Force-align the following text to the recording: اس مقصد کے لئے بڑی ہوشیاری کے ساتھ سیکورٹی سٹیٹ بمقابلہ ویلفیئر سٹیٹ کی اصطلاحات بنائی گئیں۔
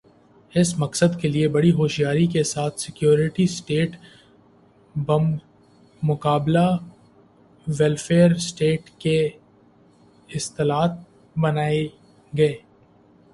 اس 0.53 0.69
مقصد 0.79 1.19
کے 1.21 1.27
لئے 1.27 1.47
بڑی 1.47 1.71
ہوشیاری 1.71 2.25
کے 2.27 2.43
ساتھ 2.43 2.79
سیکورٹی 2.81 3.45
سٹیٹ 3.47 3.95
بمقابلہ 4.95 6.67
ویلفیئر 7.67 8.35
سٹیٹ 8.47 8.89
کی 8.99 9.17
اصطلاحات 10.29 10.91
بنائی 11.35 11.87
گئیں۔ 12.33 12.57